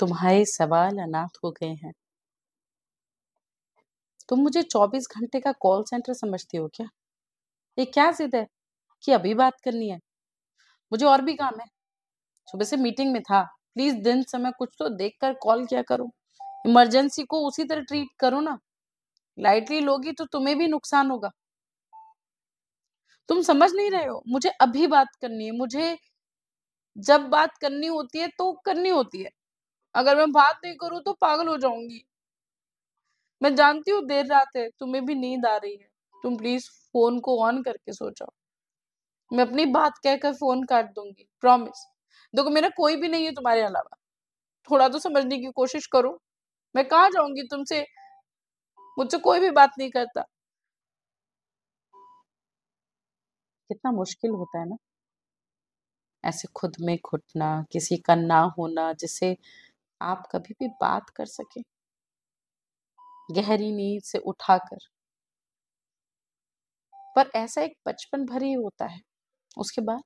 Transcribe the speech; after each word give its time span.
तुम्हारे 0.00 0.44
सवाल 0.44 0.98
अनाथ 0.98 1.38
हो 1.44 1.50
गए 1.50 1.66
हैं। 1.66 1.92
तुम 4.28 4.40
मुझे 4.40 4.62
24 4.62 5.08
घंटे 5.16 5.40
का 5.40 5.52
कॉल 5.52 5.82
सेंटर 5.82 6.14
समझती 6.14 6.56
हो 6.56 6.68
क्या? 6.68 6.86
ये 7.78 7.84
क्या 7.84 8.12
जिद 8.12 8.34
है 8.34 8.46
कि 9.04 9.12
अभी 9.12 9.34
बात 9.34 9.60
करनी 9.64 9.88
है? 9.90 9.98
मुझे 10.92 11.06
और 11.06 11.22
भी 11.22 11.34
काम 11.34 11.60
है। 11.60 11.66
सुबह 12.48 12.64
से 12.64 12.76
मीटिंग 12.76 13.12
में 13.12 13.22
था। 13.22 13.42
प्लीज़ 13.74 13.96
दिन 13.96 14.22
समय 14.22 14.52
कुछ 14.58 14.68
तो 14.78 14.88
देखकर 14.88 15.34
कॉल 15.34 15.66
किया 15.66 15.82
करो। 15.82 16.10
इमरजेंसी 16.66 17.24
को 17.24 17.48
उसी 17.48 17.64
तरह 17.64 17.80
ट्रीट 17.80 18.08
करो 18.20 18.40
ना। 18.40 18.58
लाइटली 19.38 19.80
लोगी 19.80 20.12
तो 20.12 20.24
तुम्हें 20.24 20.58
भी 20.58 20.68
नुकसान 20.68 21.10
होगा। 21.10 21.30
तुम 23.28 23.42
समझ 23.42 23.72
नहीं 23.74 23.90
रहे 23.90 24.06
हो। 24.06 24.22
मुझे 24.28 24.48
अभी 24.48 24.86
बात 24.86 25.08
करनी 25.22 25.44
है। 25.46 25.50
मुझे 25.52 25.98
जब 26.96 27.20
बात 27.28 27.58
करनी 27.58 27.86
होती 27.86 28.18
है 28.18 28.28
तो 28.28 28.52
करनी 28.64 28.88
होती 28.88 29.22
है। 29.22 29.30
अगर 29.98 30.16
मैं 30.16 30.32
बात 30.32 30.60
नहीं 30.64 30.74
करूँ 30.74 31.00
तो 31.02 31.12
पागल 31.12 31.48
हो 31.48 31.56
जाऊँगी। 31.56 32.04
मैं 33.42 33.54
जानती 33.54 33.90
हूँ 33.90 34.02
देर 34.06 34.26
रात 34.26 34.56
है, 34.56 34.68
तुम्हें 34.80 35.04
भी 35.06 35.14
नींद 35.14 35.46
आ 35.46 35.56
रही 35.56 35.76
है। 35.76 35.88
तुम 36.24 36.36
प्लीज़ 36.36 36.70
फ़ोन 36.92 37.20
को 37.20 37.44
ऑन 37.44 37.62
करके 37.62 37.92
सो 37.92 38.10
जाओ। 38.10 38.32
मैं 39.30 39.46
अपनी 39.46 39.66
बात 39.66 39.98
कहकर 39.98 40.32
फ़ोन 40.32 40.64
काट 40.64 40.86
दूँगी 40.94 41.28
प्रॉमिस 41.40 41.86
देखो, 42.34 42.50
मेरा 42.50 42.68
कोई 42.68 42.96
भी 42.96 43.08
नहीं 43.08 43.24
है 43.24 43.32
तुम्हारे 43.32 43.62
अलावा। 43.62 43.96
थोड़ा 44.70 44.88
तो 44.88 44.98
समझने 44.98 45.38
की 45.38 45.50
कोशिश 45.52 45.86
करो। 45.86 46.18
मैं 46.76 46.84
कहा 46.88 47.08
जाऊँगी 47.08 47.42
तुमसे? 47.42 47.84
मुझसे 48.98 49.18
कोई 49.18 49.40
भी 49.40 49.50
बात 49.50 49.70
नहीं 49.78 49.90
करता। 49.90 50.24
कितना 53.70 53.92
मुश्किल 53.92 54.30
होता 54.30 54.58
है 54.58 54.68
ना। 54.68 54.76
ऐसे 56.24 56.48
खुद 56.54 56.76
में 56.80 56.96
घुटना, 56.96 57.64
किसी 57.72 57.96
का 57.96 58.14
ना 58.14 58.40
होना, 58.58 58.92
जिससे 58.92 59.36
आप 60.00 60.28
कभी 60.32 60.54
भी 60.60 60.68
बात 60.68 61.10
कर 61.10 61.26
सके। 61.26 61.62
गहरी 63.32 63.70
नींद 63.72 64.02
से 64.02 64.18
उठाकर। 64.18 64.88
पर 67.16 67.30
ऐसा 67.34 67.62
एक 67.62 67.76
बचपन 67.88 68.24
भर 68.26 68.42
ही 68.42 68.52
होता 68.52 68.86
है। 68.86 69.00
उसके 69.56 69.82
बाद? 69.82 70.02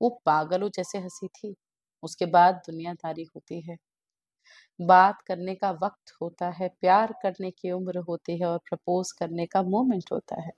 वो 0.00 0.08
पागलों 0.26 0.68
जैसे 0.68 0.98
हँसी 0.98 1.28
थी। 1.28 1.54
उसके 2.02 2.26
बाद 2.26 2.54
दुनियादारी 2.54 3.24
होती 3.24 3.60
है। 3.60 3.76
बात 4.80 5.22
करने 5.22 5.54
का 5.54 5.70
वक्त 5.72 6.12
होता 6.22 6.48
है, 6.50 6.68
प्यार 6.80 7.12
करने 7.22 7.50
की 7.50 7.70
उम्र 7.70 7.98
होती 7.98 8.38
है 8.40 8.46
और 8.46 8.58
प्रपोज 8.58 9.12
करने 9.12 9.46
का 9.46 9.62
मोमेंट 9.62 10.12
होता 10.12 10.40
है। 10.42 10.50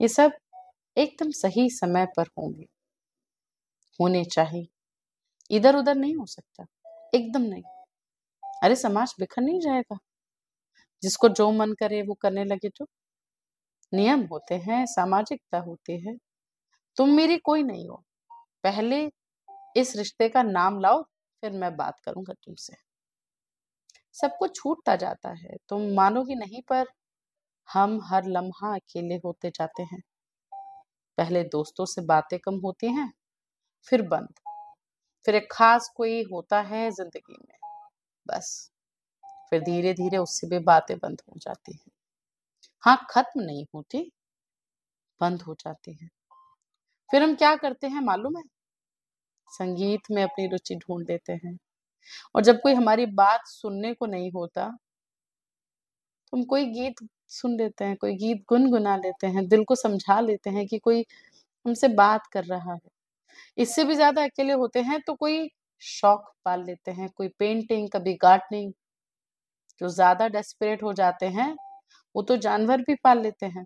ये 0.00 0.08
सब 0.08 0.32
एकदम 0.96 1.30
सही 1.32 1.70
समय 1.70 2.06
पर 2.16 2.26
होंगे। 2.38 2.66
होने 4.00 4.24
चाहिए। 4.24 4.66
इधर 5.50 5.76
उधर 5.76 5.94
नहीं 5.94 6.16
हो 6.16 6.26
सकता। 6.26 6.66
एकदम 7.14 7.42
नहीं। 7.42 7.62
अरे, 8.62 8.76
समाज 8.76 9.14
बिखर 9.20 9.42
नहीं 9.42 9.60
जाएगा। 9.60 9.98
जिसको 11.02 11.28
जो 11.28 11.50
मन 11.50 11.72
करे, 11.72 12.02
वो 12.02 12.14
करने 12.14 12.44
लगे 12.44 12.68
तो। 12.68 12.86
नियम 13.94 14.20
होते 14.20 14.54
हैं, 14.54 14.86
सामाजिकता 14.86 15.58
होती 15.58 16.08
है। 16.08 16.16
तुम 16.96 17.08
मेरी 17.08 17.38
कोई 17.38 17.62
नहीं 17.62 17.88
हो। 17.88 18.04
पहले 18.32 19.12
इस 19.76 19.96
रिश्ते 19.96 20.28
का 20.28 20.42
नाम 20.42 20.80
लाओ, 20.80 21.02
फिर 21.40 21.52
मैं 21.52 21.76
बात 21.76 22.00
करूँगा 22.00 22.32
तुमसे। 22.32 22.74
सब 24.12 24.36
कुछ 24.38 24.56
छूटता 24.56 24.96
जाता 24.96 25.30
है। 25.30 25.56
तुम 25.68 25.94
मानोगी 25.94 26.34
नहीं, 26.34 26.62
पर 26.62 26.86
हम 27.72 28.00
हर 28.04 28.24
लम्हा 28.24 28.74
अकेले 28.74 29.14
होते 29.14 29.50
जाते 29.50 29.82
हैं। 29.82 30.02
पहले 31.16 31.44
दोस्तों 31.44 31.84
से 31.84 32.02
बातें 32.02 32.38
कम 32.38 32.54
होती 32.54 32.86
हैं, 32.86 33.12
फिर 33.84 34.02
बंद। 34.02 34.34
फिर 35.26 35.34
एक 35.34 35.48
खास 35.52 35.88
कोई 35.96 36.22
होता 36.24 36.60
है 36.64 36.90
ज़िंदगी 36.90 37.36
में, 37.40 37.58
बस। 38.26 38.50
फिर 39.52 39.60
धीरे 39.62 39.94
धीरे 39.94 40.18
उससे 40.18 40.46
भी 40.48 40.58
बातें 40.64 40.96
बंद 40.98 41.22
हो 41.28 41.38
जाती 41.38 41.72
हैं। 41.74 41.92
हाँ 42.84 42.96
खत्म 43.10 43.40
नहीं 43.42 43.64
होती, 43.74 44.10
बंद 45.20 45.42
हो 45.42 45.54
जाती 45.56 45.92
है। 45.94 46.08
फिर 47.10 47.22
हम 47.22 47.34
क्या 47.36 47.54
करते 47.56 47.86
हैं 47.88 48.00
मालूम 48.02 48.36
है? 48.36 48.42
संगीत 49.48 50.10
में 50.10 50.22
अपनी 50.22 50.46
रुचि 50.48 50.74
ढूंढ 50.76 51.06
लेते 51.10 51.32
हैं। 51.44 51.56
और 52.34 52.42
जब 52.42 52.60
कोई 52.62 52.74
हमारी 52.74 53.06
बात 53.16 53.46
सुनने 53.48 53.94
को 53.94 54.06
नहीं 54.06 54.30
होता 54.32 54.70
तो 56.32 56.36
हम 56.36 56.42
कोई 56.44 56.64
गीत 56.66 56.96
सुन 57.30 57.56
लेते 57.56 57.84
हैं, 57.84 57.96
कोई 57.96 58.14
गीत 58.16 58.42
गुनगुना 58.48 58.96
लेते 58.96 59.26
हैं, 59.26 59.46
दिल 59.48 59.64
को 59.64 59.74
समझा 59.76 60.20
लेते 60.20 60.50
हैं 60.50 60.66
कि 60.66 60.78
कोई 60.78 61.04
हमसे 61.66 61.88
बात 61.96 62.26
कर 62.32 62.44
रहा 62.46 62.74
है। 62.74 62.80
इससे 63.58 63.84
भी 63.84 63.94
ज़्यादा 63.96 64.24
अकेले 64.24 64.52
होते 64.54 64.82
हैं 64.82 65.00
तो 65.02 65.14
कोई 65.16 65.48
शौक 65.82 66.32
पाल 66.44 66.64
लेते 66.64 66.90
हैं, 66.92 67.08
कोई 67.10 67.28
पेंटिंग 67.38 67.88
कभी 67.92 68.14
गार्डनिंग 68.22 68.72
जो 69.80 69.88
ज़्यादा 69.90 70.28
डेस्परेट 70.28 70.82
हो 70.82 70.92
जाते 70.94 71.26
हैं, 71.30 71.54
वो 72.14 72.22
तो 72.24 72.36
जानवर 72.38 72.82
भी 72.82 72.94
पाल 73.04 73.22
लेते 73.22 73.46
हैं। 73.48 73.64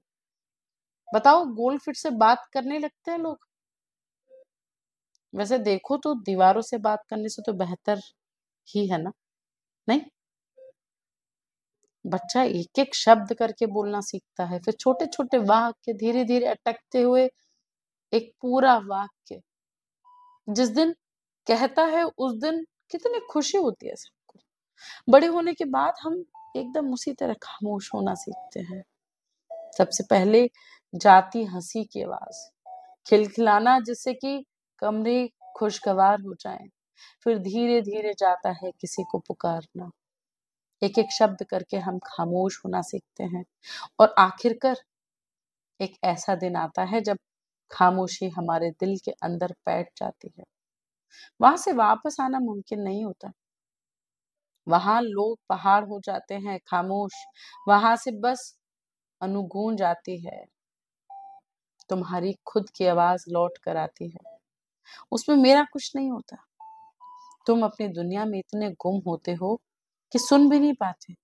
बताओ 1.09 1.45
गोल्ड 1.55 1.81
फिट 1.83 1.97
से 1.97 2.11
बात 2.19 2.45
करने 2.53 2.79
लगते 2.79 3.11
हैं 3.11 3.19
लोग? 3.21 3.39
वैसे 5.33 5.59
देखो 5.61 5.97
तो 5.99 6.15
दीवारों 6.23 6.61
से 6.63 6.79
बात 6.81 7.05
करने 7.11 7.29
से 7.29 7.43
तो 7.43 7.53
बेहतर 7.55 8.01
ही 8.69 8.87
है 8.89 8.99
ना? 8.99 9.13
नहीं? 9.89 10.03
बच्चा 12.05 12.43
एक 12.45 12.79
एक 12.79 12.95
शब्द 12.95 13.33
करके 13.35 13.67
बोलना 13.69 14.01
सीखता 14.03 14.45
है, 14.45 14.59
फिर 14.61 14.75
छोटे 14.75 15.07
छोटे 15.09 15.39
वाक्य 15.45 15.93
धीरे 15.95 16.25
धीरे 16.25 16.47
अटकते 16.49 17.03
हुए 17.03 17.29
एक 18.13 18.33
पूरा 18.43 18.77
वाक्य 18.87 19.41
जिस 20.49 20.69
दिन 20.69 20.93
कहता 21.47 21.83
है, 21.85 22.05
उस 22.05 22.35
दिन 22.41 22.67
कितनी 22.91 23.21
खुशी 23.31 23.59
होती 23.59 23.89
है 23.89 23.97
सबको। 23.97 24.41
बड़े 25.13 25.27
होने 25.27 25.55
के 25.55 25.65
बाद 25.65 25.95
हम 26.03 26.25
एकदम 26.57 26.93
उसी 26.93 27.13
तरह 27.13 27.35
खामोश 27.43 27.91
होना 27.95 28.15
सीखते 28.15 28.61
हैं। 28.61 28.85
सबसे 29.79 30.05
पहले 30.11 30.51
जाती 30.95 31.45
हँसी 31.45 31.85
की 31.85 32.03
आवाज़, 32.03 32.51
खिलखिलाना 33.07 33.81
जिससे 33.81 34.15
कि 34.15 34.45
कमरे 34.79 35.31
खुशगवार 35.57 36.21
हो 36.21 36.35
जाएँ। 36.35 36.69
फिर 37.25 37.39
धीरे 37.39 37.83
धीरे 37.83 38.15
जाता 38.15 38.51
है 38.51 38.73
किसी 38.81 39.05
को 39.05 39.19
पुकारना। 39.19 39.91
एक 40.83 40.99
एक 40.99 41.13
शब्द 41.13 41.45
करके 41.45 41.77
हम 41.77 41.99
खामोश 41.99 42.61
होना 42.65 42.83
सीखते 42.83 43.25
हैं। 43.25 43.45
और 44.01 44.15
आखिरकार 44.19 44.77
एक 45.81 45.97
ऐसा 46.05 46.35
दिन 46.35 46.57
आता 46.57 46.85
है 46.85 47.01
जब 47.01 47.19
खामोशी 47.75 48.29
हमारे 48.29 48.71
दिल 48.71 48.99
के 49.05 49.11
अंदर 49.11 49.53
बैठ 49.67 49.89
जाती 49.97 50.33
है। 50.39 50.45
वहाँ 51.41 51.57
से 51.57 51.73
वापस 51.73 52.17
आना 52.21 52.39
मुमकिन 52.39 52.81
नहीं 52.81 53.05
होता। 53.05 53.33
वहाँ 54.69 55.03
लोग 55.03 55.39
पहाड़ 55.49 55.85
हो 55.85 56.01
जाते 56.01 56.35
हैं, 56.35 56.61
खामोश। 56.69 57.13
वहाँ 57.69 57.97
से 57.97 58.11
बस 58.11 58.59
अनुगूंज 59.23 59.83
आती 59.83 60.21
है। 60.21 60.47
तुम्हारी 61.89 62.35
खुद 62.47 62.71
की 62.71 62.87
आवाज़ 62.87 63.25
लौट 63.29 63.59
कर 63.59 63.77
आती 63.77 64.09
है। 64.09 64.39
उसमें 65.13 65.37
मेरा 65.37 65.67
कुछ 65.73 65.97
नहीं 65.97 66.11
होता। 66.11 66.37
तुम 67.47 67.65
अपनी 67.65 67.89
दुनिया 67.89 68.25
में 68.25 68.39
इतने 68.39 68.71
गुम 68.71 69.03
होते 69.07 69.35
हो 69.35 69.61
कि 70.13 70.19
सुन 70.19 70.51
भी 70.51 70.61
नहीं 70.61 70.75
पाते। 70.75 71.15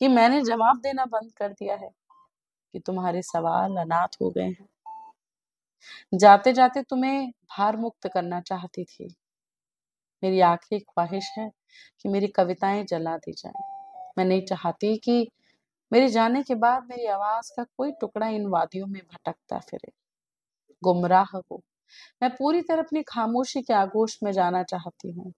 कि 0.00 0.08
मैंने 0.08 0.42
जवाब 0.42 0.80
देना 0.80 1.04
बंद 1.04 1.32
कर 1.32 1.48
दिया 1.48 1.76
है 1.76 1.90
कि 2.72 2.80
तुम्हारे 2.80 3.22
सवाल 3.22 3.76
अनाथ 3.76 4.08
हो 4.22 4.30
गए 4.30 4.44
हैं। 4.44 4.68
जाते 6.14 6.52
जाते 6.52 6.82
तुम्हें 6.82 7.30
भार 7.30 7.76
मुक्त 7.76 8.08
करना 8.08 8.40
चाहती 8.40 8.84
थी। 8.84 9.14
मेरी 10.22 10.40
आखिरी 10.40 10.78
ख्वाहिश 10.80 11.30
है 11.38 11.48
कि 12.00 12.08
मेरी 12.08 12.26
कविताएँ 12.28 12.84
जला 12.84 13.16
दी 13.16 13.32
जाए। 13.32 13.62
मैं 14.18 14.24
नहीं 14.24 14.42
चाहती 14.42 14.96
कि 14.98 15.28
मेरे 15.92 16.08
जाने 16.08 16.42
के 16.42 16.54
बाद 16.56 16.86
मेरी 16.90 17.06
आवाज़ 17.06 17.52
का 17.56 17.64
कोई 17.78 17.92
टुकड़ा 17.92 18.28
इन 18.28 18.46
वादियों 18.46 18.86
में 18.86 19.00
भटकता 19.02 19.58
फिरे। 19.60 19.92
गुमराह 20.82 21.36
हो। 21.52 21.60
मैं 22.22 22.30
पूरी 22.30 22.62
तरह 22.62 22.82
अपनी 22.82 23.02
खामोशी 23.02 23.62
के 23.62 23.74
आगोश 23.74 24.18
में 24.22 24.32
जाना 24.32 24.62
चाहती 24.64 25.10
हूँ। 25.12 25.32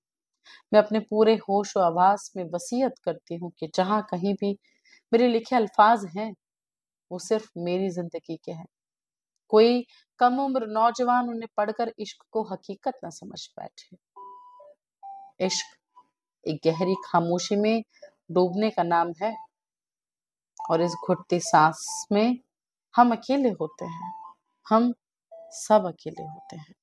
मैं 0.72 0.80
अपने 0.82 1.00
पूरे 1.00 1.36
होश 1.50 1.76
और 1.76 1.84
आवाज़ 1.84 2.30
में 2.36 2.44
वसीयत 2.44 2.94
करती 3.04 3.36
हूँ 3.36 3.53
कि 3.60 3.71
जहाँ 3.76 4.03
कहीं 4.10 4.34
भी 4.34 4.53
मेरे 5.12 5.28
लिखे 5.28 5.56
अल्फाज 5.56 6.06
हैं, 6.18 6.32
वो 7.10 7.18
सिर्फ़ 7.21 7.50
मेरी 7.59 7.91
ज़िंदगी 7.91 8.36
के 8.44 8.53
हैं। 8.53 8.66
कोई 9.53 9.84
कम 10.18 10.39
उम्र 10.41 10.66
नौजवान 10.66 11.28
उन्हें 11.28 11.48
पढ़कर 11.57 11.92
इश्क 11.98 12.24
को 12.30 12.42
हकीकत 12.42 12.98
न 13.04 13.10
समझ 13.10 13.48
बैठे। 13.60 13.97
इश्क, 15.47 15.66
एक 16.47 16.60
गहरी 16.65 16.95
खामोशी 17.04 17.57
में 17.57 17.84
डूबने 18.30 18.71
का 18.71 18.83
नाम 18.83 19.13
है 19.22 19.36
और 20.71 20.80
इस 20.80 20.92
घुटती 21.07 21.41
सांस 21.41 22.07
में 22.13 22.39
हम 22.97 23.13
अकेले 23.13 23.48
होते 23.48 23.84
हैं। 23.84 24.13
हम 24.68 24.95
सब 25.33 25.84
अकेले 25.86 26.22
होते 26.22 26.57
हैं। 26.57 26.74